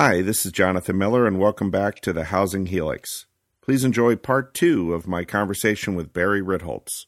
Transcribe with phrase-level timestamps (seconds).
[0.00, 3.26] Hi, this is Jonathan Miller, and welcome back to the Housing Helix.
[3.60, 7.06] Please enjoy part two of my conversation with Barry Ritholtz.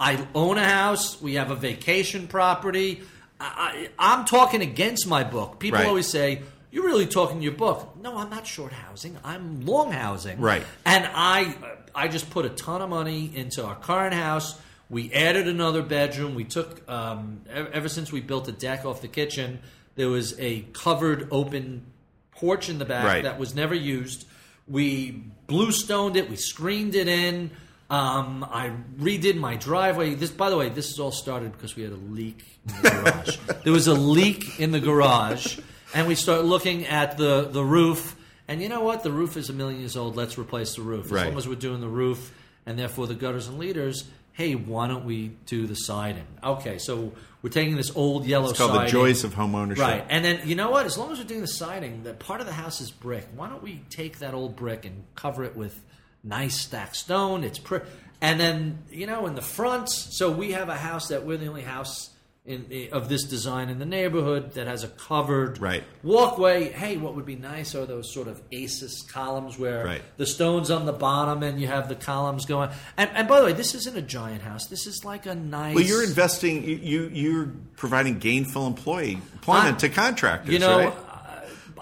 [0.00, 1.20] I own a house.
[1.20, 3.02] We have a vacation property.
[3.38, 5.58] I, I, am talking against my book.
[5.58, 5.86] People Right.
[5.86, 7.94] always say, You're really talking your book.
[8.00, 9.18] No, I'm not short housing.
[9.22, 10.40] I'm long housing.
[10.40, 10.64] Right.
[10.86, 11.56] And I,
[11.94, 14.58] I just put a ton of money into our current house.
[14.88, 16.36] We added another bedroom.
[16.36, 19.58] We took, um, ever, ever since we built a deck off the kitchen,
[19.96, 21.84] there was a covered open
[22.32, 23.22] porch in the back Right.
[23.24, 24.26] that was never used.
[24.68, 26.28] We bluestoned it.
[26.30, 27.50] We screened it in.
[27.88, 30.14] Um, I redid my driveway.
[30.14, 32.90] This, by the way, this is all started because we had a leak in the
[32.90, 33.36] garage.
[33.64, 35.58] there was a leak in the garage,
[35.94, 38.16] and we start looking at the the roof.
[38.48, 39.02] And you know what?
[39.04, 40.16] The roof is a million years old.
[40.16, 41.06] Let's replace the roof.
[41.06, 41.26] As Right.
[41.28, 42.32] long as we're doing the roof,
[42.66, 44.04] and therefore the gutters and leaders.
[44.36, 46.26] Hey, why don't we do the siding?
[46.44, 48.84] Okay, so we're taking this old yellow It's called siding.
[48.84, 49.82] the joys of home ownership.
[49.82, 50.84] Right, and then you know what?
[50.84, 53.26] As long as we're doing the siding, that part of the house is brick.
[53.34, 55.82] Why don't we take that old brick and cover it with
[56.22, 57.44] nice stacked stone?
[57.44, 57.86] It's pretty.
[58.20, 61.46] And then you know, in the front, so we have a house that we're the
[61.46, 62.10] only house
[62.46, 65.82] in, eh, of this design in the neighborhood that has a covered Right.
[66.02, 66.70] walkway.
[66.70, 70.02] Hey, what would be nice are those sort of ACES columns where Right.
[70.16, 72.70] the stones on the bottom and you have the columns going.
[72.96, 74.66] And, and by the way, this isn't a giant house.
[74.68, 75.74] This is like a nice.
[75.74, 76.62] Well, you're investing.
[76.64, 80.52] You, you you're providing gainful employee employment I- to contractors.
[80.52, 80.94] You know, right?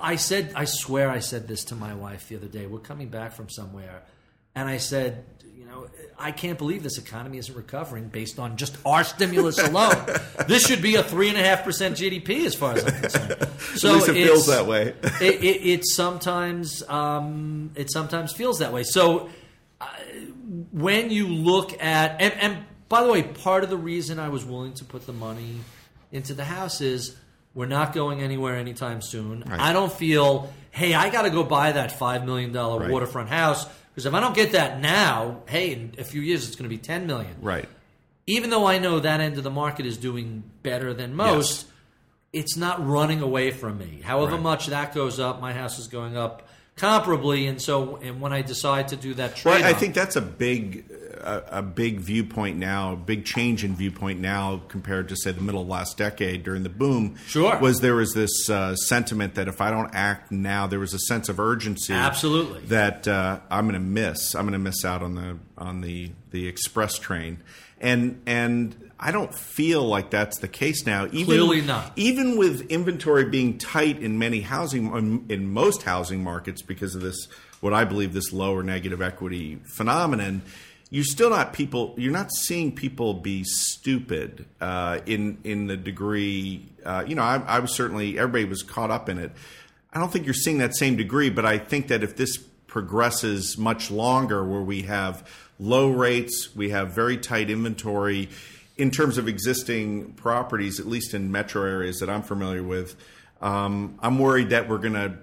[0.01, 2.67] I said, I swear, I said this to my wife the other day.
[2.67, 4.03] We're coming back from somewhere,
[4.55, 5.25] and I said,
[5.57, 5.87] you know,
[6.19, 10.07] I can't believe this economy isn't recovering based on just our stimulus alone.
[10.49, 13.49] this should be a three and a half percent GDP, as far as I'm concerned.
[13.77, 14.95] So At least it feels that way.
[15.21, 18.85] it, it, it sometimes um, it sometimes feels that way.
[18.85, 19.29] So
[19.81, 19.87] uh,
[20.73, 24.45] when you look at and, and by the way, part of the reason I was
[24.45, 25.61] willing to put the money
[26.13, 27.17] into the house is
[27.55, 29.41] we're not going anywhere anytime soon.
[29.47, 29.59] Right.
[29.59, 32.91] I don't feel hey I got to go buy that five million dollar Right.
[32.91, 36.57] waterfront house because if I don't get that now, hey, in a few years it's
[36.57, 37.69] going to be ten million right.
[38.27, 41.67] even though I know that end of the market is doing better than most,
[42.33, 44.01] it's not running away from me.
[44.03, 44.43] However Right.
[44.43, 47.49] much that goes up, my house is going up comparably.
[47.49, 50.21] And so, and when I decide to do that trade, Well, I think that's a
[50.21, 50.91] big,
[51.21, 55.41] a, a big viewpoint now, a big change in viewpoint now compared to say the
[55.41, 57.17] middle of last decade during the boom.
[57.27, 57.59] Sure.
[57.59, 60.99] was there was this uh, sentiment that if I don't act now, there was a
[60.99, 61.93] sense of urgency.
[61.93, 62.61] Absolutely.
[62.67, 64.35] that uh, I'm going to miss.
[64.35, 67.39] I'm going to miss out on the on the the express train,
[67.81, 71.05] and and I don't feel like that's the case now.
[71.05, 71.93] Even, Clearly not.
[71.95, 77.29] Even with inventory being tight in many housing in most housing markets because of this,
[77.61, 80.41] what I believe this lower negative equity phenomenon.
[80.89, 81.95] You're still not people.
[81.99, 86.67] You're not seeing people be stupid uh, in in the degree.
[86.83, 89.33] Uh, you know, I, I was certainly everybody was caught up in it.
[89.93, 93.59] I don't think you're seeing that same degree, but I think that if this progresses
[93.59, 95.29] much longer, where we have
[95.59, 98.31] low rates, we have very tight inventory
[98.77, 102.97] in terms of existing properties, at least in metro areas that I'm familiar with,
[103.41, 105.17] um, I'm worried that we're going to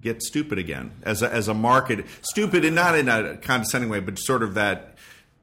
[0.00, 2.06] get stupid again as a, as a market.
[2.22, 4.98] Stupid and not in a condescending way, but sort of that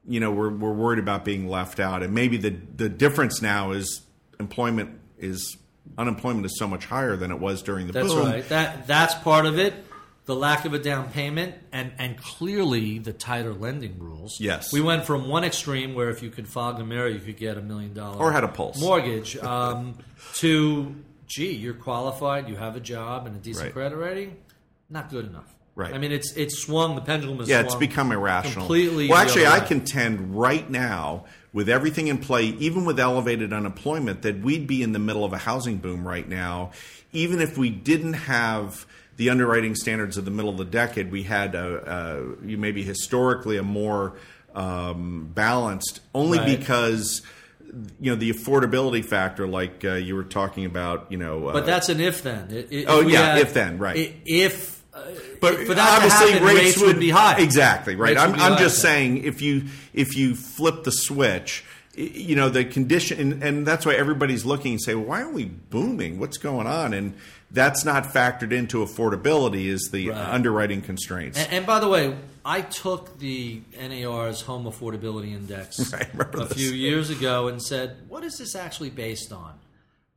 [0.07, 3.71] you know we're we're worried about being left out, and maybe the the difference now
[3.71, 4.01] is
[4.39, 5.57] employment is
[5.97, 8.25] unemployment is so much higher than it was during the that's boom.
[8.25, 8.47] right.
[8.49, 9.73] That that's part of it.
[10.29, 14.39] The lack of a down payment and, and clearly the tighter lending rules.
[14.39, 14.71] Yes.
[14.71, 17.57] We went from one extreme where if you could fog a mirror, you could get
[17.57, 18.79] a million dollar Or had a pulse.
[18.79, 19.97] mortgage um,
[20.35, 20.93] to,
[21.25, 23.73] gee, you're qualified, you have a job and a decent Right.
[23.73, 24.37] credit rating.
[24.87, 25.51] Not good enough.
[25.73, 25.95] Right.
[25.95, 26.93] I mean, it's it's swung.
[26.93, 28.67] The pendulum has Yeah, it's become irrational.
[28.67, 29.09] Completely.
[29.09, 34.41] Well, actually, I contend right now, with everything in play, even with elevated unemployment, that
[34.41, 36.69] we'd be in the middle of a housing boom right now.
[37.13, 38.85] Even if we didn't have
[39.19, 42.83] the underwriting standards of the middle of the decade, we had a, a you maybe
[42.83, 44.15] historically a more
[44.55, 46.57] um, balanced, only Right.
[46.57, 47.21] because
[47.99, 51.11] you know the affordability factor, like uh, you were talking about.
[51.11, 52.65] You know, uh, But that's an if then.
[52.87, 54.15] Oh, yeah, had- if then, right.
[54.25, 55.01] If, uh,
[55.41, 57.41] But for that obviously, happen, rates, rates, would, be high.
[57.41, 58.11] Exactly right.
[58.15, 58.83] Rates I'm, I'm just so.
[58.83, 63.85] saying if you if you flip the switch, you know the condition, and, and that's
[63.85, 66.19] why everybody's looking and say, well, why are we booming?
[66.19, 66.93] What's going on?
[66.93, 67.15] And
[67.51, 70.17] that's not factored into affordability is the Right.
[70.33, 71.37] underwriting constraints.
[71.39, 72.15] And, and by the way,
[72.45, 76.53] I took the NAR's Home Affordability Index Right, a this.
[76.53, 79.53] few years ago and said, what is this actually based on?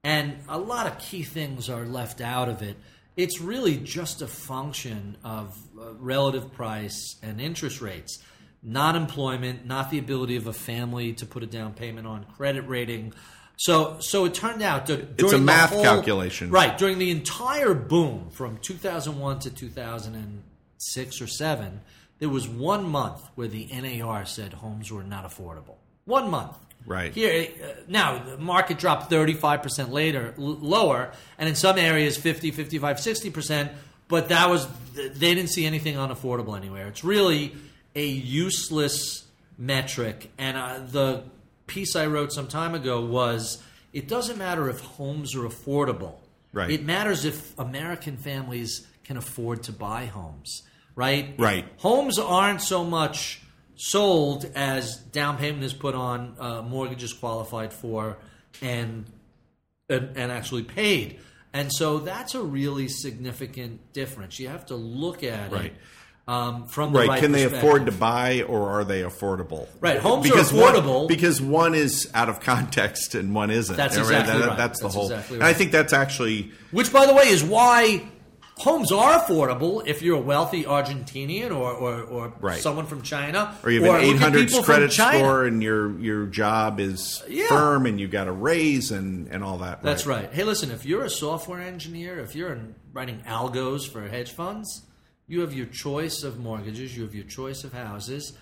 [0.05, 2.77] And a lot of key things are left out of it.
[3.17, 8.19] It's really just a function of uh, relative price and interest rates,
[8.63, 12.63] not employment, not the ability of a family to put a down payment on credit
[12.63, 13.13] rating.
[13.63, 16.51] So, so it turned out that a during the math whole- calculation.
[16.51, 16.77] right?
[16.77, 21.81] During the entire boom from 2001 to 2006 or seven,
[22.19, 25.77] there was one month where the NAR said homes were not affordable.
[26.07, 26.57] One month.
[26.85, 27.15] Right.
[27.15, 32.51] Here uh, now, the market dropped 35% later, l- lower, and in some areas 50,
[32.51, 33.71] 55, 60%,
[34.09, 34.67] but that was
[34.97, 36.89] they didn't see anything unaffordable anywhere.
[36.89, 37.55] It's really
[37.95, 39.23] a useless
[39.57, 41.23] metric and uh, the
[41.67, 43.63] piece I wrote some time ago was
[43.93, 46.15] it doesn't matter if homes are affordable.
[46.53, 46.71] Right.
[46.71, 50.63] It matters if American families can afford to buy homes,
[50.95, 51.35] right?
[51.39, 51.67] Right.
[51.79, 53.41] Homes aren't so much
[53.77, 58.19] sold as down payment is put on, uh, mortgages qualified for,
[58.61, 59.07] and,
[59.89, 61.19] and and actually paid.
[61.55, 64.39] And so that's a really significant difference.
[64.39, 65.67] You have to look at Right.
[65.67, 65.75] it
[66.29, 67.09] um, from the Right.
[67.09, 67.21] right.
[67.21, 69.67] Can they afford to buy or are they affordable?
[69.81, 71.09] Right, homes are because one- affordable.
[71.09, 73.77] because one is out of context and one isn't.
[73.77, 74.03] That's Right?
[74.03, 74.57] exactly That- right.
[74.57, 75.05] That's the That's whole.
[75.11, 78.03] exactly And I think that's actually Which, by the way, is why
[78.59, 82.61] homes are affordable if you're a wealthy Argentinian or, or, or Right.
[82.61, 83.57] someone from China.
[83.65, 87.49] or you have an 800 credit score and your your job is Yeah.
[87.49, 89.83] firm and you've got a raise and and all that.
[89.83, 90.29] That's right.
[90.33, 92.57] Hey, listen, if you're a software engineer, if you're
[92.93, 94.83] writing algos for hedge funds,
[95.29, 98.33] you have your choice of mortgages, you have your choice of houses.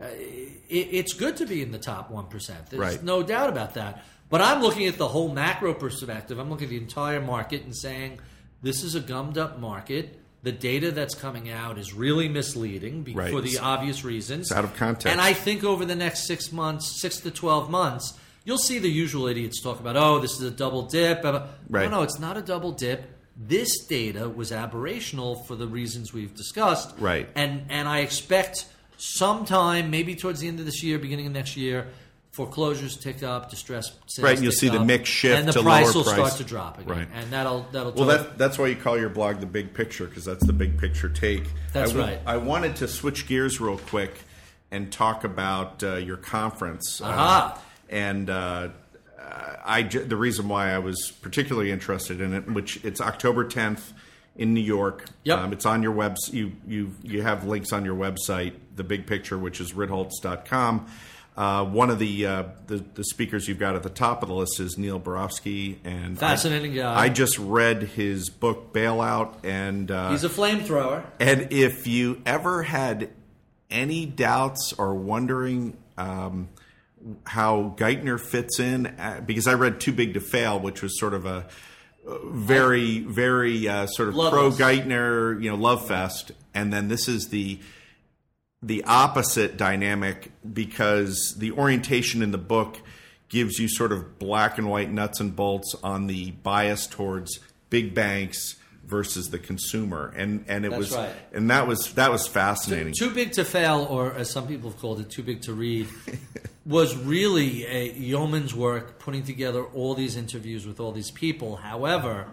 [0.00, 2.30] Uh, it, it's good to be in the top 1%.
[2.70, 3.02] There's Right.
[3.02, 4.04] no doubt about that.
[4.30, 6.38] But I'm looking at the whole macro perspective.
[6.38, 8.20] I'm looking at the entire market and saying
[8.62, 10.20] this is a gummed up market.
[10.42, 13.30] The data that's coming out is really misleading be- Right.
[13.32, 14.42] for the obvious reasons.
[14.50, 15.08] It's out of context.
[15.08, 18.14] And I think over the next six months, six to 12 months,
[18.44, 21.24] you'll see the usual idiots talk about, oh, this is a double dip.
[21.24, 21.90] Right.
[21.90, 23.17] No, no, it's not a double dip.
[23.40, 26.94] This data was aberrational for the reasons we've discussed.
[26.98, 27.28] Right.
[27.36, 31.56] And, and I expect sometime, maybe towards the end of this year, beginning of next
[31.56, 31.86] year,
[32.32, 35.86] foreclosures tick up, distress sales Right, you'll see the mix shift and the to price
[35.86, 36.14] lower will price.
[36.16, 37.08] start to drop again, Right.
[37.14, 37.92] and that'll that'll.
[37.92, 40.78] Well, that, that's why you call your blog the big picture because that's the big
[40.78, 41.44] picture take.
[41.72, 42.20] That's I w- right.
[42.26, 44.20] I wanted to switch gears real quick
[44.70, 47.00] and talk about uh, your conference.
[47.00, 47.62] Uh, Aha.
[47.88, 48.68] and uh,
[49.64, 53.92] I the reason why I was particularly interested in it, which it's October 10th
[54.36, 55.04] in New York.
[55.24, 55.38] Yep.
[55.38, 56.16] Um, it's on your web.
[56.30, 58.54] You you you have links on your website.
[58.76, 60.86] The big picture, which is ritholtz.com.
[61.36, 64.34] Uh, one of the, uh, the the speakers you've got at the top of the
[64.34, 66.98] list is Neil Barofsky, and I- Fascinating guy.
[66.98, 71.04] I just read his book Bailout, and uh, He's a flamethrower.
[71.20, 73.10] and if you ever had
[73.70, 76.48] any doubts or wondering um,
[77.24, 81.14] how Geithner fits in, uh, because I read Too Big to Fail, which was sort
[81.14, 81.46] of a
[82.24, 87.28] very, very uh, sort of pro Geithner, you know, love fest, and then this is
[87.28, 87.60] the
[88.60, 92.80] the opposite dynamic because the orientation in the book
[93.28, 97.38] gives you sort of black and white nuts and bolts on the bias towards
[97.70, 100.12] big banks versus the consumer.
[100.16, 101.12] And and it That's was right.
[101.32, 102.94] and that was that was fascinating.
[102.98, 105.86] Too big to fail, or as some people have called it, too big to read,
[106.68, 111.56] was really a yeoman's work putting together all these interviews with all these people.
[111.56, 112.26] However,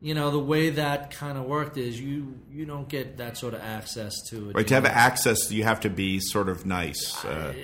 [0.00, 3.54] you know the way that kind of worked is you you don't get that sort
[3.54, 4.56] of access to it.
[4.56, 7.54] right to have access you have to be sort of nice uh,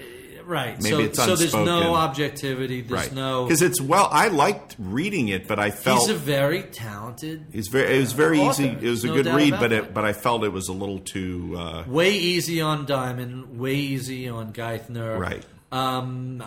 [0.46, 0.80] right.
[0.82, 2.80] maybe so, it's so there's no objectivity.
[2.80, 3.44] There's right no.
[3.44, 7.68] because it's well I liked reading it but I felt He's a very talented, it's
[7.68, 8.62] very it was very author.
[8.62, 10.72] easy it was a No good read but it but I felt it was a
[10.72, 15.18] little too uh, way easy on Dimon, way easy on Geithner.
[15.18, 15.44] Right.
[15.72, 16.42] Um,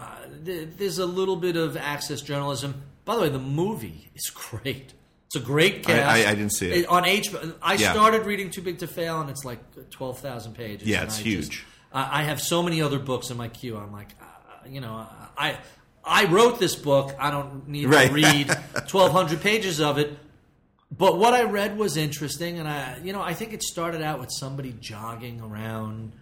[0.45, 2.81] th- there's a little bit of access journalism.
[3.05, 4.93] By the way, the movie is great.
[5.27, 6.09] It's a great cast.
[6.27, 6.87] I- I didn't see it.
[6.87, 7.55] on HBO.
[7.61, 7.91] I Yeah.
[7.93, 10.87] started reading Too Big to Fail, and it's like twelve thousand pages.
[10.87, 11.49] Yeah, it's I huge.
[11.49, 13.77] Just, I I have so many other books in my queue.
[13.77, 14.25] I'm like, uh,
[14.69, 15.57] you know, I
[16.05, 17.15] I wrote this book.
[17.19, 18.09] I don't need Right.
[18.09, 18.47] to read
[18.87, 20.17] twelve hundred pages of it.
[20.95, 24.19] But what I read was interesting, and I, you know, I think it started out
[24.19, 26.13] with somebody jogging around,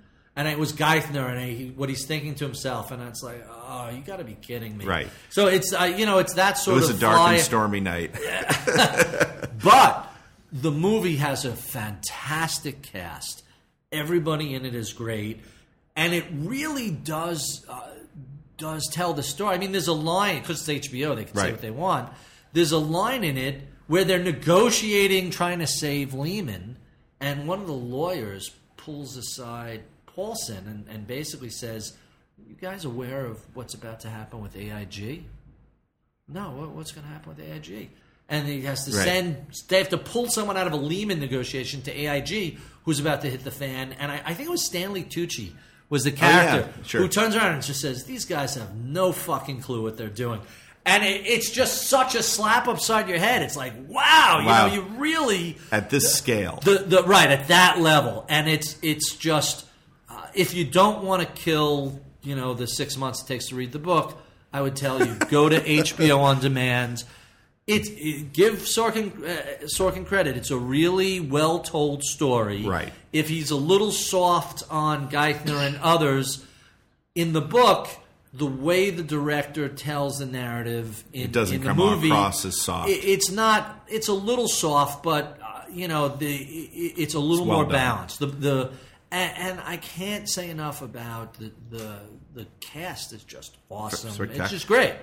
[0.41, 3.91] and it was Geithner, and he, what he's thinking to himself, and it's like, oh,
[3.93, 5.07] you got to be kidding me, Right.
[5.29, 6.77] So it's, uh, you know, it's that sort.
[6.77, 6.83] Of.
[6.83, 8.15] It was of a dark fly- and stormy night
[9.63, 10.11] but
[10.51, 13.43] the movie has a fantastic cast.
[13.91, 15.41] Everybody in it is great,
[15.95, 17.91] and it really does uh,
[18.57, 19.53] does tell the story.
[19.53, 22.11] I mean, there's a line because it's HBO; they can say what they want.
[22.51, 26.77] There's a line in it where they're negotiating, trying to save Lehman,
[27.19, 29.83] and one of the lawyers pulls aside
[30.15, 31.93] Paulson and, and basically says,
[32.47, 35.23] "You guys aware of what's about to happen with AIG?"
[36.27, 37.89] No, what, what's going to happen with AIG?
[38.29, 39.03] And he has to Right.
[39.03, 39.45] send.
[39.67, 43.29] They have to pull someone out of a Lehman negotiation to AIG, who's about to
[43.29, 43.93] hit the fan.
[43.99, 45.51] And I, I think it was Stanley Tucci
[45.89, 47.01] was the character Oh, yeah, sure.
[47.01, 50.41] who turns around and just says, "These guys have no fucking clue what they're doing."
[50.85, 53.43] And it, it's just such a slap upside your head.
[53.43, 54.67] It's like, wow, you Wow.
[54.67, 56.59] know, you really At this scale.
[56.63, 59.65] the the right at that level, and it's it's just
[60.33, 63.71] if you don't want to kill, you know, the six months it takes to read
[63.71, 64.17] the book,
[64.53, 67.03] I would tell you go to HBO on demand.
[67.67, 70.35] It, it- give Sorkin uh, Sorkin credit.
[70.37, 72.63] It's a really well told story.
[72.65, 72.91] Right.
[73.13, 76.45] If he's a little soft on Geithner and others
[77.15, 77.87] in the book.
[78.33, 82.45] The way the director tells the narrative in, It doesn't in the come movie, across
[82.45, 82.89] as soft.
[82.89, 83.83] it- it's not.
[83.89, 87.63] It's a little soft, but uh, you know, the it, it's a little well more
[87.65, 87.73] done.
[87.73, 88.19] balanced.
[88.19, 88.71] The the
[89.11, 91.99] and, and I can't say enough about the the
[92.33, 94.29] the cast is just awesome.
[94.31, 94.93] It's just great.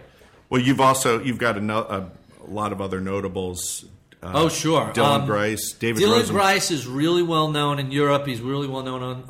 [0.48, 2.10] well, you've also you've got a, no, a,
[2.48, 3.84] lot of other notables.
[4.22, 6.34] Uh, Oh sure, Dylan Um, Grice, David Dylan Rosen.
[6.34, 8.26] Grice is really well known in Europe.
[8.26, 9.24] He's really well known on,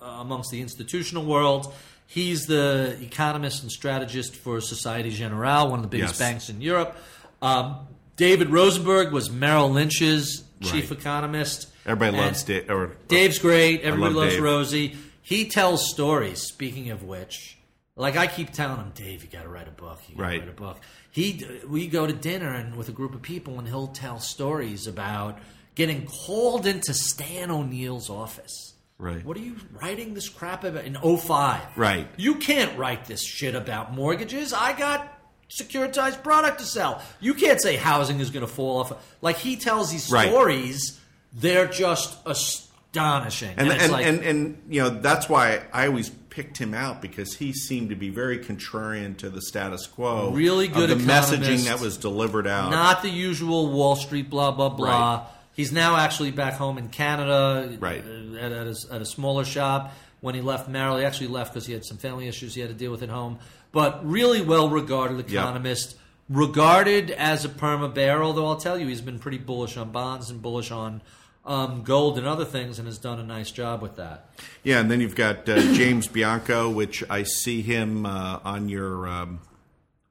[0.00, 1.72] uh, amongst the institutional world.
[2.06, 6.18] He's the economist and strategist for Societe Generale, one of the biggest Yes.
[6.18, 6.96] banks in Europe.
[7.42, 7.76] Um,
[8.16, 10.98] David Rosenberg was Merrill Lynch's chief Right.
[11.00, 11.68] economist.
[11.84, 12.70] Everybody And loves Dave.
[12.70, 13.82] Or, Dave's great.
[13.82, 14.42] Everybody love loves Dave.
[14.42, 14.96] Rosie.
[15.22, 16.40] He tells stories.
[16.42, 17.58] Speaking of which,
[17.96, 20.00] like I keep telling him, Dave, you got to write a book.
[20.08, 20.40] You got to Right.
[20.40, 20.80] write a book.
[21.10, 24.86] He, we go to dinner and with a group of people, and he'll tell stories
[24.86, 25.38] about
[25.74, 28.74] getting called into Stan O'Neill's office.
[28.98, 29.24] Right.
[29.24, 31.60] What are you writing this crap about in 05?
[31.76, 32.06] Right.
[32.16, 34.52] You can't write this shit about mortgages.
[34.52, 35.18] I got
[35.50, 37.02] securitized product to sell.
[37.20, 38.92] You can't say housing is going to fall off.
[39.20, 40.28] Like he tells these Right.
[40.30, 40.98] stories,
[41.34, 43.54] they're just astonishing.
[43.56, 47.02] and it's and, like, and and you know that's why I always picked him out
[47.02, 50.30] because he seemed to be very contrarian to the status quo.
[50.30, 52.70] Really good the messaging that was delivered out.
[52.70, 55.14] not the usual Wall Street blah blah blah.
[55.16, 55.26] Right.
[55.54, 58.02] He's now actually back home in Canada, Right.
[58.02, 59.92] uh, At, at, a, at a smaller shop.
[60.22, 62.70] When he left Merrill, he actually left because he had some family issues he had
[62.70, 63.38] to deal with at home.
[63.70, 65.96] But really well regarded economist,
[66.30, 68.22] regarded as a perma bear.
[68.22, 71.02] Although I'll tell you, he's been pretty bullish on bonds and bullish on
[71.44, 74.30] um, gold and other things, and has done a nice job with that.
[74.62, 79.06] Yeah, and then you've got uh, James Bianco, which I see him uh, on your.
[79.08, 79.40] Um,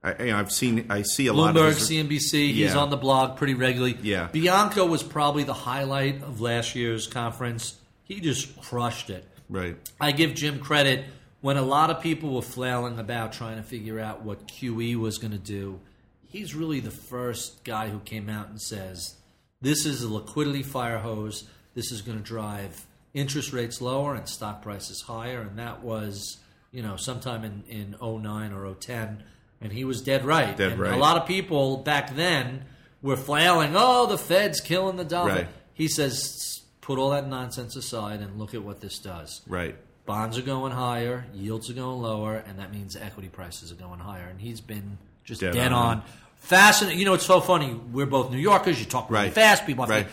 [0.04, 0.88] I, you know, I've seen.
[0.90, 1.64] I see a lot of.
[1.64, 2.54] Bloomberg, CNBC.
[2.54, 3.98] He's on the blog pretty regularly.
[4.02, 4.28] Yeah.
[4.32, 7.76] Bianco was probably the highlight of last year's conference.
[8.04, 9.26] He just crushed it.
[9.50, 9.78] Right.
[10.00, 11.06] I give Jim credit
[11.42, 15.18] when a lot of people were flailing about trying to figure out what QE was
[15.18, 15.80] going to do.
[16.28, 19.16] He's really the first guy who came out and says,
[19.62, 21.44] "This is a liquidity fire hose.
[21.74, 26.38] This is going to drive interest rates lower and stock prices higher." And that was,
[26.72, 29.24] you know, sometime in in 09 or 010,
[29.62, 30.56] and he was dead right.
[30.58, 30.94] Dead and right.
[30.94, 32.66] A lot of people back then
[33.02, 35.48] were flailing, "Oh, the Fed's killing the dollar." Right.
[35.74, 39.76] He says, "Put all that nonsense aside and look at what this does." Right.
[40.06, 44.00] bonds are going higher, yields are going lower, and that means equity prices are going
[44.00, 44.28] higher.
[44.28, 45.98] And he's been just Dead dead, on.
[46.00, 46.04] on.
[46.42, 47.00] Fascinating.
[47.00, 47.74] You know, it's so funny.
[47.74, 48.80] We're both New Yorkers.
[48.80, 49.34] You talk really Right.
[49.34, 49.66] fast.
[49.66, 50.08] People Right.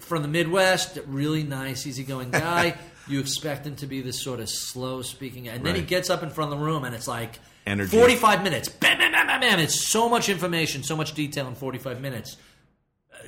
[0.00, 0.98] from the Midwest.
[1.06, 2.74] Really nice, easygoing guy.
[3.08, 6.22] you expect him to be this sort of slow speaking, and then he gets up
[6.22, 7.96] in front of the room, and it's like Energy.
[7.96, 8.68] forty-five minutes.
[8.68, 9.58] Bam, bam, bam, bam, bam.
[9.60, 12.36] It's so much information, so much detail in forty-five minutes.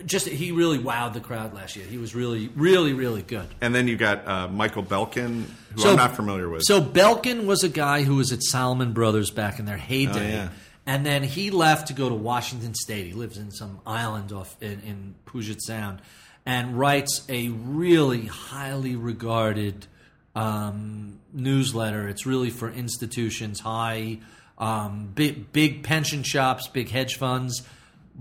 [0.07, 1.85] Just he really wowed the crowd last year.
[1.85, 3.47] He was really, really, really good.
[3.61, 5.45] And then you got uh, Michael Belkin,
[5.75, 6.63] who So- I'm not familiar with.
[6.65, 10.43] So Belkin was a guy who was at Salomon Brothers back in their heyday, Oh,
[10.45, 10.49] yeah.
[10.87, 13.07] And then he left to go to Washington State.
[13.07, 16.01] He lives in some island off in, in Puget Sound,
[16.47, 19.87] and writes a really highly regarded
[20.35, 22.09] um, newsletter.
[22.09, 24.19] It's really for institutions, high,
[24.59, 27.63] um, big, big pension shops, big hedge funds.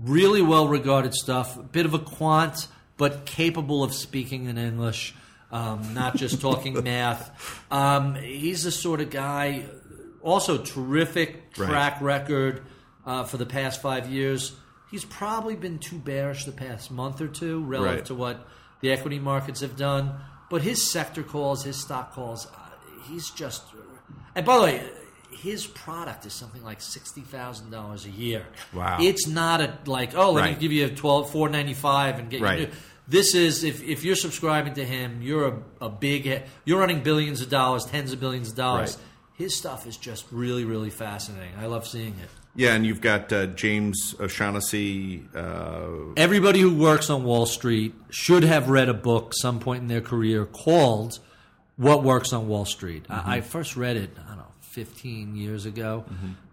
[0.02, 1.56] Really well regarded stuff.
[1.56, 5.14] A bit of a quant, but capable of speaking in English,
[5.50, 7.64] um, not just talking math.
[7.72, 9.64] Um, he's the sort of guy.
[10.22, 11.68] Also, terrific Right.
[11.68, 12.62] track record
[13.06, 14.52] uh, for the past five years.
[14.90, 18.04] He's probably been too bearish the past month or two relative Right.
[18.06, 18.46] to what
[18.80, 20.14] the equity markets have done.
[20.50, 22.50] But his sector calls, his stock calls, uh,
[23.08, 23.62] he's just.
[24.34, 24.82] And by the way,
[25.30, 28.44] his product is something like sixty thousand dollars a year.
[28.74, 28.98] Wow.
[29.00, 30.54] It's not a like oh let Right.
[30.54, 32.58] me give you a twelve four ninety five and get Right.
[32.60, 32.68] you.
[33.08, 35.46] This is if if you're subscribing to him, you're
[35.80, 38.96] a, a big you're running billions of dollars, tens of billions of dollars.
[38.96, 39.04] Right.
[39.40, 41.54] His stuff is just really really fascinating.
[41.58, 42.28] I love seeing it.
[42.54, 45.24] yeah, and you've got uh, James O'Shaughnessy.
[45.34, 49.88] Uh, Everybody who works on Wall Street should have read a book some point in
[49.88, 51.18] their career called
[51.76, 55.64] "What Works on Wall Street." I, I first read it, I don't know, 15 years
[55.64, 56.04] ago,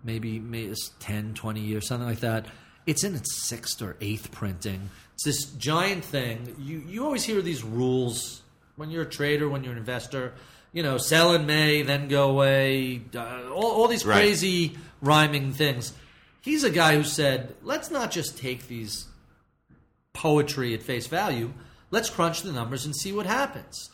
[0.05, 2.45] maybe, maybe it's 10, 20 years, something like that.
[2.85, 4.89] It's in its sixth or eighth printing.
[5.15, 6.55] It's this giant thing.
[6.57, 8.43] You you always hear these rules
[8.77, 10.33] when you're a trader, when you're an investor.
[10.73, 13.01] You know, sell in May, then go away.
[13.15, 14.17] Uh, all, all these Right.
[14.17, 15.93] crazy rhyming things
[16.47, 19.05] He's a guy who said, let's not just take these
[20.13, 21.51] poetry at face value.
[21.91, 23.89] Let's crunch the numbers and see what happens.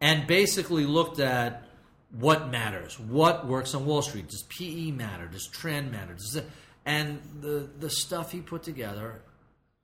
[0.00, 1.64] And basically looked at
[2.16, 4.28] what matters, what works on Wall Street.
[4.28, 5.26] Does PE matter?
[5.26, 6.12] Does trend matter?
[6.14, 6.44] Does it,
[6.84, 9.22] and the the stuff he put together,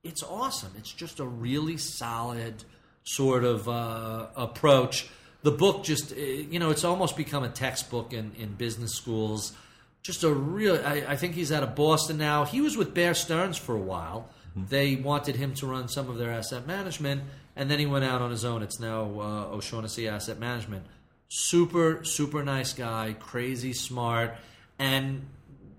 [0.01, 0.71] it's awesome.
[0.77, 2.63] It's just a really solid
[3.03, 5.09] sort of uh, approach.
[5.43, 9.53] The book just, uh, you know, it's almost become a textbook in, in business schools.
[10.01, 12.45] Just a real, I, I think he's out of Boston now.
[12.45, 14.29] He was with Bear Stearns for a while.
[14.55, 17.23] They wanted him to run some of their asset management,
[17.55, 18.61] and then he went out on his own.
[18.61, 20.85] It's now uh, O'Shaughnessy Asset Management.
[21.27, 24.35] Super, super nice guy, crazy smart,
[24.77, 25.25] and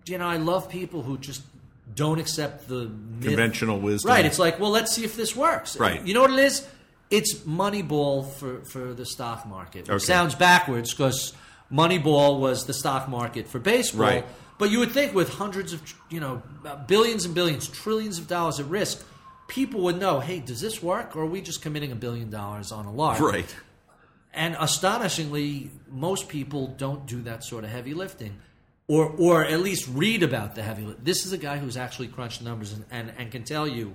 [0.07, 1.43] you know I love people who just
[1.95, 3.29] don't accept the myth.
[3.29, 4.11] Conventional wisdom.
[4.11, 4.25] Right.
[4.25, 5.79] It's like, well, let's see if this works.
[5.79, 6.05] Right.
[6.05, 6.67] You know what it is?
[7.15, 9.89] It's Moneyball for, for the stock market.
[9.89, 9.99] Okay.
[9.99, 11.33] sounds backwards because
[11.73, 14.07] Moneyball was the stock market for baseball.
[14.07, 14.27] Right.
[14.59, 16.43] But you would think with hundreds of, you know,
[16.87, 19.05] billions and billions, trillions of dollars at risk,
[19.49, 21.17] people would know, hey, does this work?
[21.17, 23.21] Or are we just committing a billion dollars on a lark?
[23.21, 23.55] Right.
[24.33, 28.37] And astonishingly, most people don't do that sort of heavy lifting,
[28.89, 30.83] or or at least read about the heavy.
[30.83, 31.05] lift.
[31.05, 33.95] This is a guy who's actually crunched numbers and, and, and can tell you,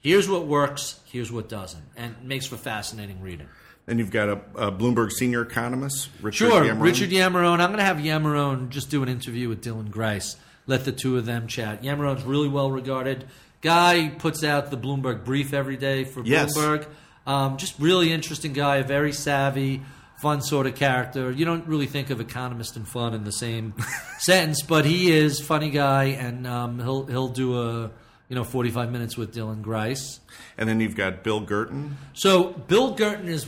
[0.00, 3.48] here's what works, here's what doesn't, and makes for fascinating reading.
[3.86, 6.82] And you've got a, a Bloomberg senior economist, Richard Sure, Yamarone.
[6.82, 7.60] Richard Yamarone.
[7.60, 10.36] I'm going to have Yamarone just do an interview with Dylan Grice.
[10.66, 11.82] Let the two of them chat.
[11.82, 13.26] Yamarone's really well regarded.
[13.62, 16.56] Guy puts out the Bloomberg brief every day for Yes.
[16.56, 16.86] Bloomberg.
[17.26, 19.82] Um, just really interesting guy, very savvy,
[20.22, 21.30] fun sort of character.
[21.32, 23.74] You don't really think of economist and fun in the same
[24.18, 27.90] sentence, but he is funny guy, and um, he'll he'll do a
[28.30, 30.20] you know 45 minutes with Dylan Grice.
[30.56, 31.90] And then you've got Bill Gurtin.
[32.14, 33.46] So Bill Gurtin is,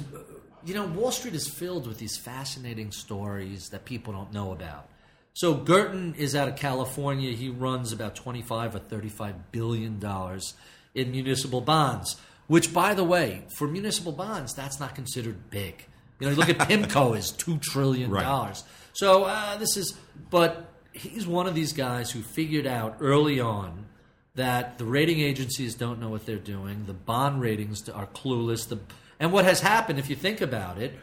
[0.66, 4.88] you know, Wall Street is filled with these fascinating stories that people don't know about.
[5.34, 7.32] So Gurtin is out of California.
[7.32, 10.52] He runs about twenty-five or thirty-five billion dollars
[10.94, 12.16] in municipal bonds.
[12.48, 15.86] Which, by the way, for municipal bonds, that's not considered big.
[16.18, 18.64] You know, you look at PIMCO is two trillion dollars.
[18.92, 19.96] So uh, this is,
[20.28, 23.86] but he's one of these guys who figured out early on
[24.34, 26.84] that the rating agencies don't know what they're doing.
[26.86, 28.68] The bond ratings are clueless.
[28.68, 28.78] The
[29.20, 30.94] and what has happened, if you think about it,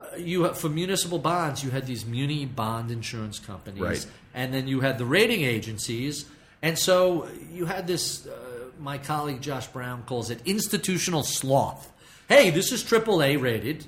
[0.00, 4.06] uh, you for municipal bonds, you had these muni bond insurance companies, Right.
[4.34, 6.26] and then you had the rating agencies,
[6.62, 8.26] and so you had this.
[8.26, 8.30] Uh,
[8.80, 11.90] my colleague Josh Brown calls it institutional sloth.
[12.28, 13.86] Hey, this is AAA rated.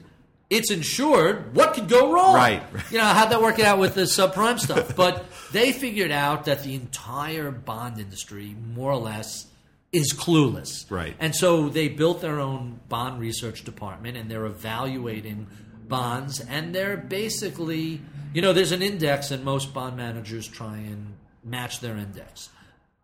[0.49, 1.55] It's insured.
[1.57, 2.35] What could go wrong?
[2.35, 2.63] Right.
[2.91, 4.95] You know, how'd that work out with the subprime stuff?
[4.95, 9.47] But they figured out that the entire bond industry, more or less,
[9.93, 10.89] is clueless.
[10.91, 11.17] Right.
[11.19, 15.49] And so they built their own bond research department and they're evaluating
[15.89, 18.01] bonds and they're basically,
[18.35, 22.51] you know, there's an index and most bond managers try and match their index.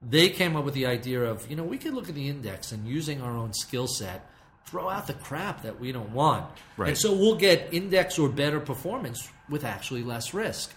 [0.00, 2.72] They came up with the idea of, you know, we could look at the index
[2.72, 4.28] and using our own skill set,
[4.66, 6.46] throw out the crap that we don't want.
[6.76, 6.88] Right.
[6.90, 10.72] And so we'll get index or better performance with actually less risk.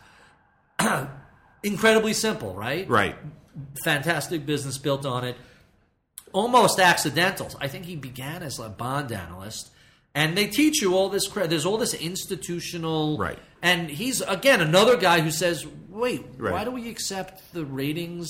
[1.63, 2.88] Incredibly simple, right?
[2.89, 3.15] Right.
[3.84, 5.36] fantastic business built on it.
[6.34, 7.50] Almost accidental.
[7.62, 9.71] I think he began as a bond analyst,
[10.13, 11.28] and they teach you all this.
[11.28, 13.39] cre- There's all this institutional, Right.
[13.62, 18.30] And he's again another guy who says, "Wait, why do we accept the ratings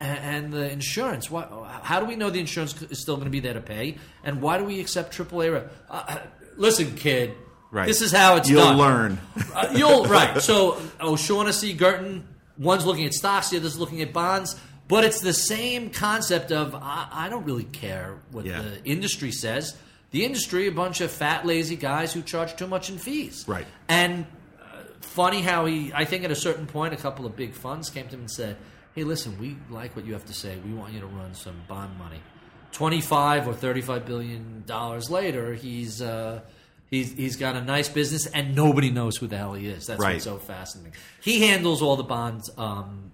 [0.00, 1.30] and the insurance?
[1.30, 1.46] Why,
[1.82, 3.96] how do we know the insurance is still going to be there to pay?
[4.24, 5.54] And why do we accept AAA?
[5.56, 6.18] Uh, uh,
[6.56, 7.34] listen, kid,
[7.70, 7.86] Right.
[7.86, 8.78] this is how it's You'll done.
[8.78, 9.18] learn.
[9.54, 10.40] Uh, you'll right.
[10.40, 12.22] So O'Shaughnessy, Gurtin,
[12.58, 14.54] one's looking at stocks, the other's looking at bonds,
[14.88, 18.62] but it's the same concept of I, I don't really care what Yeah.
[18.62, 19.76] the industry says.
[20.12, 23.44] The industry, a bunch of fat, lazy guys who charge too much in fees.
[23.48, 23.66] Right.
[23.88, 24.24] And
[24.62, 24.64] uh,
[25.00, 28.06] funny how he, I think at a certain point, a couple of big funds came
[28.06, 28.56] to him and said,
[28.96, 30.58] "Hey, listen, we like what you have to say.
[30.66, 32.18] We want you to run some bond money."
[32.72, 36.02] Twenty-five or thirty-five billion dollars later, he's.
[36.02, 36.40] Uh,
[36.88, 39.86] He's, he's got a nice business, and nobody knows who the hell he is.
[39.88, 40.12] That's Right.
[40.14, 40.92] what's so fascinating.
[41.20, 43.10] He handles all the bond um,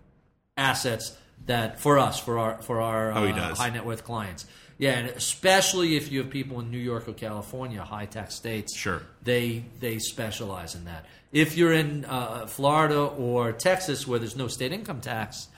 [0.59, 1.17] assets
[1.47, 4.45] that for us, for our for our Oh, uh, high net worth clients.
[4.77, 8.77] Yeah, and especially if you have people in New York or California, high tax states.
[8.77, 9.03] Sure.
[9.23, 11.07] they they specialize in that.
[11.33, 15.49] If you're in uh, Florida or Texas, where there's no state income tax,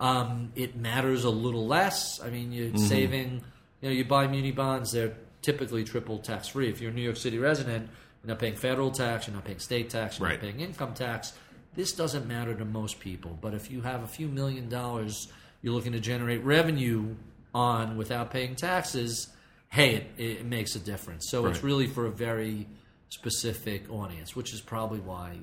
[0.00, 2.20] um, it matters a little less.
[2.20, 3.42] I mean, you're saving.
[3.80, 6.68] You know, you buy muni bonds; they're typically triple tax free.
[6.68, 7.88] If you're a New York City resident,
[8.22, 10.34] you're not paying federal tax, you're not paying state tax, you're Right.
[10.34, 11.32] not paying income tax.
[11.74, 13.38] This doesn't matter to most people.
[13.40, 15.28] But if you have a few million dollars
[15.62, 17.14] you're looking to generate revenue
[17.54, 19.28] on without paying taxes,
[19.68, 21.28] hey, it, it makes a difference.
[21.30, 22.66] So it's really for a very
[23.10, 25.36] specific audience, which is probably why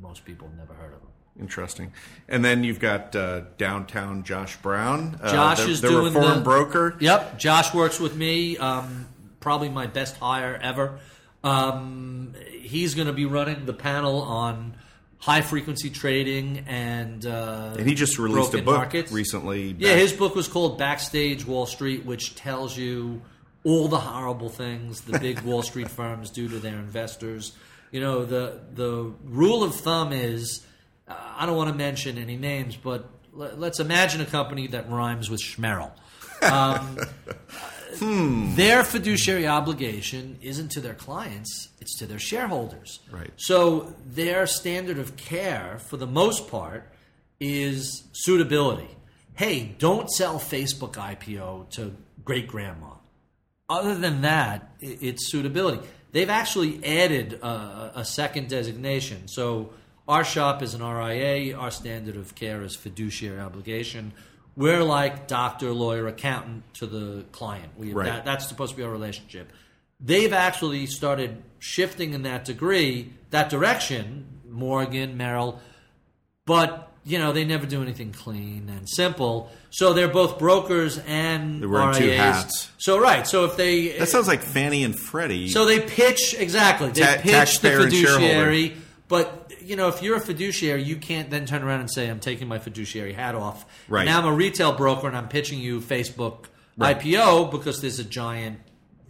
[0.00, 1.08] most people have never heard of them.
[1.40, 1.92] Interesting.
[2.28, 5.18] And then you've got uh, downtown Josh Brown.
[5.22, 6.96] Uh, Josh the, is the doing reform the- broker.
[7.00, 8.58] Yep, Josh works with me.
[8.58, 9.06] Um,
[9.40, 10.98] probably my best hire ever.
[11.42, 14.76] Um, he's going to be running the panel on
[15.18, 19.10] high frequency trading and uh, And he just released a book markets.
[19.12, 19.74] recently.
[19.78, 23.22] Yeah, his book was called Backstage Wall Street, which tells you
[23.64, 27.52] all the horrible things the big Wall Street firms do to their investors.
[27.90, 30.64] You know, the the rule of thumb is
[31.36, 35.30] I don't want to mention any names, but let, let's imagine a company that rhymes
[35.30, 35.90] with Schmerl.
[36.42, 36.98] Um,
[38.00, 43.00] Their fiduciary obligation isn't to their clients, it's to their shareholders.
[43.10, 43.30] Right.
[43.36, 46.90] So their standard of care, for the most part,
[47.38, 48.88] is suitability.
[49.34, 51.94] Hey, don't sell Facebook IPO to
[52.24, 52.94] great grandma.
[53.68, 55.86] Other than that, it's suitability.
[56.12, 59.28] They've actually added a, a second designation.
[59.28, 59.70] So
[60.12, 61.56] our shop is an RIA.
[61.56, 64.12] Our standard of care is fiduciary obligation.
[64.56, 67.70] We're like doctor, lawyer, accountant to the client.
[67.78, 68.06] We, Right.
[68.06, 69.50] that, that's supposed to be our relationship.
[69.98, 74.26] They've actually started shifting in that degree, that direction.
[74.48, 75.60] Morgan, Merrill,
[76.44, 79.50] but you know they never do anything clean and simple.
[79.70, 82.18] So they're both brokers and They're wearing two RIAs.
[82.18, 82.70] hats.
[82.78, 85.48] So right, so if they That sounds like Fannie and Freddie.
[85.48, 86.90] so they pitch exactly.
[86.90, 88.76] They Ta- pitch the fiduciary,
[89.08, 89.41] but
[89.72, 92.46] you know if you're a fiduciary, you can't then turn around and say, "I'm taking
[92.46, 94.04] my fiduciary hat off." Right.
[94.04, 96.44] now, I'm a retail broker and I'm pitching you Facebook
[96.76, 96.98] Right.
[96.98, 98.58] IPO because there's a giant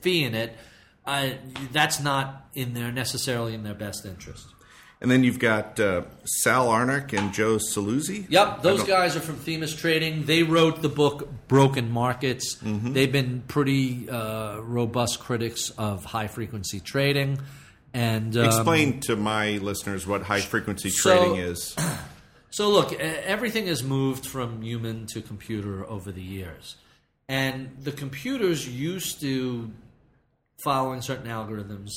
[0.01, 0.57] fee in it.
[1.05, 1.31] Uh,
[1.73, 4.47] that's not in their necessarily in their best interest.
[5.01, 8.27] and then you've got uh, Sal Arnuk and Joe Saluzzi.
[8.29, 10.27] Yep, those guys are from Themis Trading.
[10.27, 12.57] They wrote the book Broken Markets.
[12.63, 12.93] Mm-hmm.
[12.93, 17.41] They've been pretty uh, robust critics of high frequency trading.
[17.95, 21.77] And um, Explain to my listeners what high frequency So- trading is.
[22.55, 26.77] So look, everything has moved from human to computer over the years,
[27.27, 29.71] and the computers used to,
[30.63, 31.89] following certain algorithms,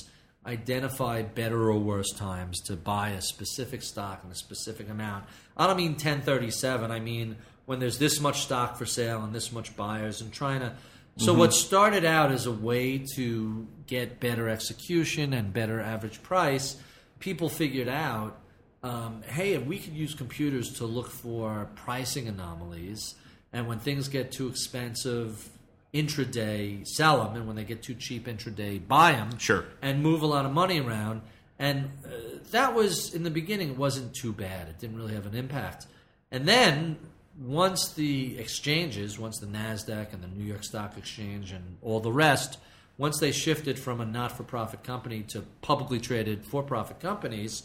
[0.46, 5.26] identify better or worse times to buy a specific stock in a specific amount.
[5.58, 6.90] I don't mean 1037.
[6.90, 10.62] I mean when there's this much stock for sale and this much buyers, and trying
[10.62, 10.72] to.
[11.18, 16.76] So what started out as a way to get better execution and better average price,
[17.20, 18.42] people figured out
[18.86, 23.16] um, hey, if we could use computers to look for pricing anomalies,
[23.52, 25.50] and when things get too expensive
[25.92, 29.66] intraday, sell them, and when they get too cheap intraday, buy them, Sure.
[29.82, 31.22] and move a lot of money around.
[31.58, 32.10] And uh,
[32.52, 34.68] that was in the beginning, it wasn't too bad.
[34.68, 35.88] It didn't really have an impact.
[36.32, 36.98] And then
[37.40, 42.12] once the exchanges, once the NASDAQ and the New York Stock Exchange and all the
[42.12, 42.58] rest,
[42.98, 47.64] once they shifted from a not for profit company to publicly traded for profit companies,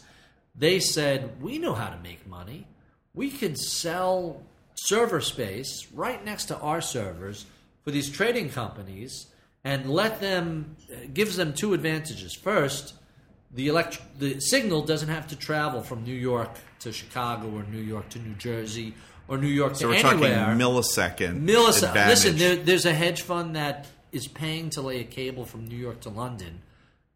[0.55, 2.67] they said, We know how to make money.
[3.13, 4.41] We can sell
[4.75, 7.45] server space right next to our servers
[7.83, 9.27] for these trading companies
[9.63, 12.35] and let them, uh, gives them two advantages.
[12.35, 12.95] First,
[13.53, 17.81] the elect- the signal doesn't have to travel from New York to Chicago or New
[17.81, 18.93] York to New Jersey
[19.27, 20.45] or New York So to we're anywhere.
[20.45, 21.43] talking millisecond.
[21.47, 21.87] Millisecond.
[21.89, 22.09] advantage.
[22.09, 25.77] Listen, there, there's a hedge fund that is paying to lay a cable from New
[25.77, 26.61] York to London.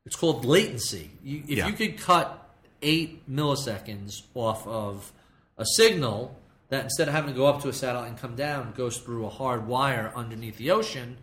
[0.06, 1.12] It's called latency.
[1.24, 1.68] You, if Yeah.
[1.68, 2.42] you could cut
[2.82, 5.12] eight milliseconds off of
[5.58, 6.38] a signal
[6.70, 9.26] that instead of having to go up to a satellite and come down, goes through
[9.26, 11.18] a hard wire underneath the ocean,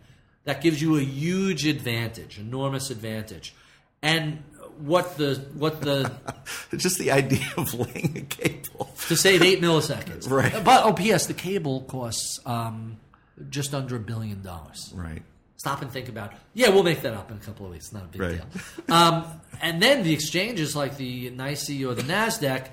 [0.45, 3.53] that gives you a huge advantage, enormous advantage.
[4.01, 4.43] And
[4.79, 6.11] what the what the
[6.75, 8.89] Just the idea of laying a cable.
[9.07, 10.51] to save eight milliseconds, Right.
[10.63, 11.27] But oh, P.S.
[11.27, 12.97] The cable costs um,
[13.49, 14.91] just under a billion dollars.
[14.95, 15.21] Right.
[15.57, 16.33] Stop and think about.
[16.53, 17.93] Yeah, we'll make that up in a couple of weeks.
[17.93, 18.41] Not a big Right.
[18.87, 18.95] deal.
[18.95, 19.25] Um,
[19.61, 22.67] and then the exchanges like the NYSE or the Nasdaq,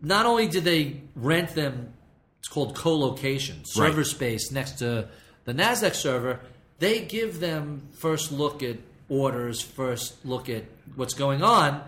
[0.00, 1.92] not only do they rent them,
[2.38, 4.06] it's called co-location, server Right.
[4.06, 5.08] space next to
[5.44, 6.40] the Nasdaq server.
[6.78, 8.76] They give them first look at
[9.14, 10.64] orders, first look at
[10.96, 11.82] what's going on,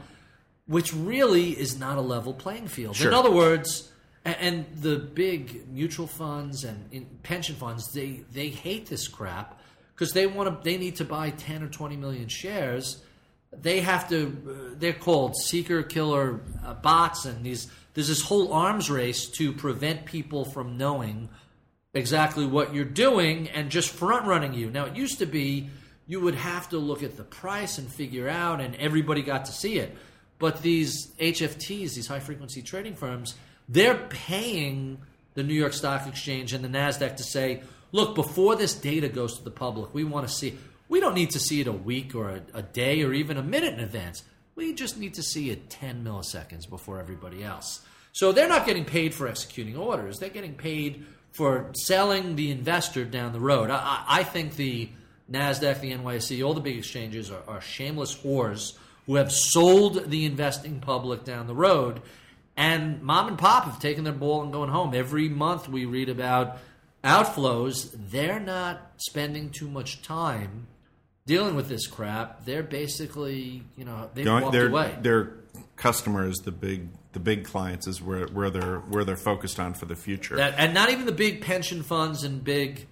[0.67, 2.97] which really is not a level playing field.
[2.97, 3.09] Sure.
[3.09, 3.91] In other words,
[4.25, 9.61] and the big mutual funds and pension funds, they they hate this crap
[9.95, 10.65] because they want to.
[10.69, 13.03] They need to buy ten or twenty million shares.
[13.53, 14.19] They have to.
[14.27, 17.71] Uh, they're called seeker killer uh, bots, and these.
[17.95, 21.31] There's this whole arms race to prevent people from knowing
[21.95, 24.71] exactly what you're doing and just front running you.
[24.71, 25.71] Now, it used to be
[26.07, 29.53] you would have to look at the price and figure out, and everybody got to
[29.53, 29.97] see it.
[30.39, 33.35] But these HFTs, these high frequency trading firms,
[33.69, 34.99] they're paying
[35.35, 39.39] the New York Stock Exchange and the NASDAQ to say, look, before this data goes
[39.39, 40.57] to the public, we want to see.
[40.89, 43.43] We don't need to see it a week or a, a day or even a
[43.43, 44.23] minute in advance.
[44.55, 47.81] We just need to see it 10 milliseconds before everybody else.
[48.13, 50.19] So they're not getting paid for executing orders.
[50.19, 53.69] They're getting paid for selling the investor down the road.
[53.69, 54.89] I, I think the
[55.31, 58.75] NASDAQ, the NYSE, all the big exchanges are, are shameless whores
[59.07, 62.01] who have sold the investing public down the road.
[62.57, 64.95] And mom and pop have taken their ball and going home.
[64.95, 66.59] Every month we read about
[67.05, 67.95] outflows.
[68.11, 70.67] They're not spending too much time
[71.27, 72.45] dealing with this crap.
[72.45, 74.97] They're basically, you know, they've Going- walked their, away.
[75.01, 75.35] their
[75.77, 79.87] customers, the big the big clients, is where, where they're where they're focused on for
[79.87, 80.37] the future.
[80.37, 82.87] That, and not even the big pension funds and big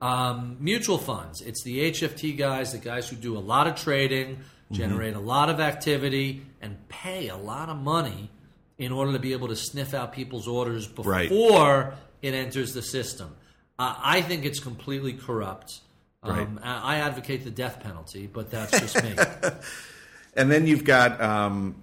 [0.00, 1.40] um, mutual funds.
[1.40, 4.38] It's the HFT guys, the guys who do a lot of trading,
[4.70, 8.30] generate a lot of activity, and pay a lot of money
[8.78, 11.94] in order to be able to sniff out people's orders before Right.
[12.22, 13.34] it enters the system.
[13.78, 15.80] Uh, I think it's completely corrupt.
[16.22, 19.14] Um, I I advocate the death penalty, but that's just me.
[20.36, 21.76] and then you've got um,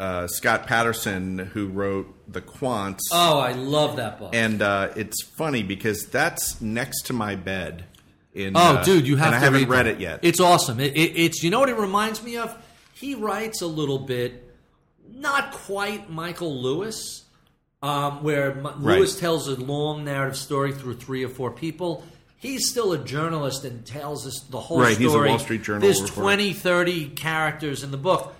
[0.00, 3.00] uh, Scott Patterson who wrote the Quants.
[3.12, 4.34] oh, I love that book.
[4.34, 7.84] And uh, it's funny because that's next to my bed.
[8.34, 10.20] In, Oh, uh, dude, you have and I haven't read read it yet.
[10.22, 10.80] It's awesome.
[10.80, 12.56] It, it, it's you know what it reminds me of.
[12.94, 14.54] He writes a little bit,
[15.12, 17.24] not quite Michael Lewis,
[17.82, 18.98] um, where M- Right.
[18.98, 22.04] Lewis tells a long narrative story through three or four people.
[22.36, 25.06] He's still a journalist and tells us the whole Right, story.
[25.08, 26.20] he's a Wall Street Journal There's reporter.
[26.22, 28.34] 20, 30 characters in the book.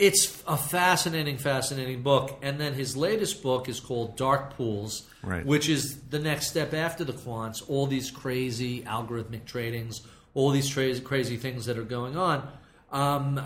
[0.00, 2.38] It's a fascinating, fascinating book.
[2.40, 5.44] And then his latest book is called Dark Pools, Right.
[5.44, 7.62] which is the next step after the quants.
[7.68, 10.00] All these crazy algorithmic tradings,
[10.32, 12.48] all these crazy, crazy things that are going on.
[12.90, 13.38] Um,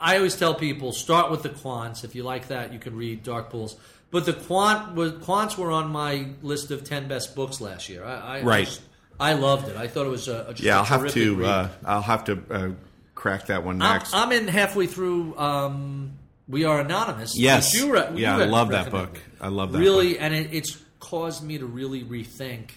[0.00, 2.04] I always tell people start with the quants.
[2.04, 3.76] If you like that, you can read Dark Pools.
[4.10, 8.02] But the quant was, quants were on my list of ten best books last year.
[8.04, 8.80] I, I Right.
[9.20, 9.76] I, loved it.
[9.76, 11.44] I thought it was a, a just yeah, a I'll have to.
[11.44, 12.70] Uh, I'll have to uh,
[13.18, 14.14] crack that one I'm, next.
[14.14, 15.36] I'm in halfway through.
[15.36, 16.12] Um,
[16.48, 17.32] we are anonymous.
[17.36, 17.74] Yes.
[17.74, 19.20] you re- Yeah, I love that book.
[19.40, 22.70] I love that really, and it, it's caused me to really rethink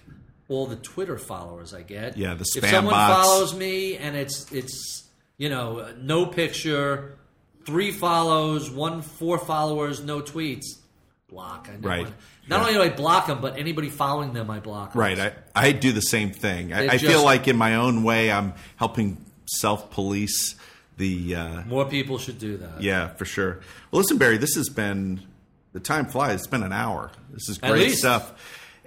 [0.50, 2.18] all the Twitter followers I get.
[2.18, 3.14] Yeah, the spam If someone bots.
[3.28, 7.18] follows me and it's it's you know no picture,
[7.66, 10.66] three follows, one four followers, no tweets,
[11.30, 11.70] block.
[11.72, 12.08] I know Right.
[12.08, 12.14] it.
[12.50, 12.62] Not Yeah.
[12.62, 14.96] only do I block them, but anybody following them, I block.
[14.96, 15.18] Right.
[15.18, 16.74] I, I do the same thing.
[16.74, 19.24] I, I just- feel like in my own way, I'm helping
[19.60, 20.56] self police
[20.98, 21.36] the.
[21.36, 22.82] Uh, More people should do that.
[22.82, 23.60] yeah, for sure.
[23.92, 25.22] Well, listen, Barry, this has been
[25.74, 26.36] the time flies.
[26.40, 27.12] It's been an hour.
[27.32, 28.34] This is At great stuff.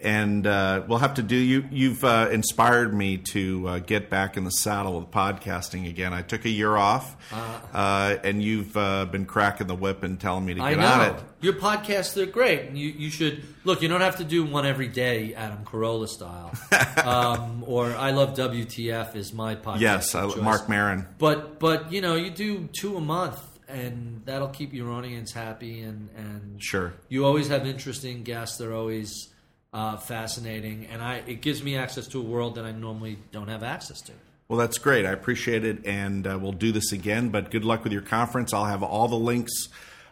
[0.04, 1.64] And uh, we'll have to do you.
[1.70, 6.12] You've uh, inspired me to uh, get back in the saddle with podcasting again.
[6.12, 10.44] I took a year off, uh, and you've uh, been cracking the whip and telling
[10.44, 11.22] me to get on it.
[11.40, 12.70] your podcasts are great.
[12.72, 13.80] You you should look.
[13.80, 16.52] You don't have to do one every day, Adam Carolla style,
[17.04, 19.80] um, or I love WTF is my podcast.
[19.80, 20.26] Yes, I.
[20.36, 21.06] Marc Maron.
[21.18, 25.80] But but you know you do two a month, and that'll keep your audience happy.
[25.80, 26.92] And and Sure.
[27.08, 28.58] you always have interesting guests.
[28.58, 29.30] They're always
[29.74, 33.48] uh, fascinating, and I it gives me access to a world that I normally don't
[33.48, 34.12] have access to.
[34.48, 35.04] Well, that's great.
[35.04, 37.30] I appreciate it, and uh, we'll do this again.
[37.30, 38.52] But good luck with your conference.
[38.54, 39.68] I'll have all the links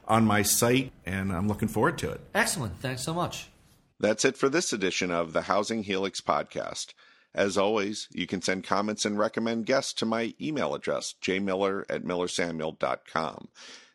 [0.09, 2.20] on my site, and I'm looking forward to it.
[2.35, 2.81] Excellent.
[2.81, 3.48] Thanks so much.
[4.01, 6.92] That's it for this edition of the Housing Helix podcast.
[7.35, 12.03] As always, you can send comments and recommend guests to my email address, jmiller at
[12.03, 13.48] millersamuel.com.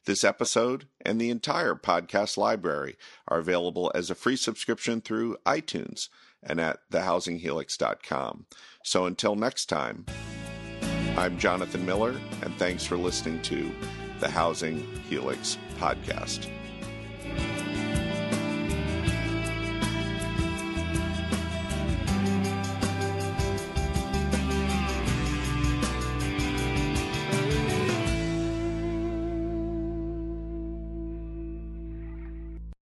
[0.08, 2.96] This episode and the entire podcast library
[3.28, 6.08] are available as a free subscription through iTunes
[6.42, 8.46] and at thehousinghelix.com.
[8.86, 10.06] So until next time,
[11.18, 13.70] I'm Jonathan Miller, and thanks for listening to
[14.22, 16.50] the Housing Helix podcast.